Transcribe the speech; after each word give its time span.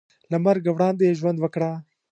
له 0.31 0.37
مرګه 0.45 0.71
وړاندې 0.73 1.17
ژوند 1.19 1.37
وکړه. 1.41 1.71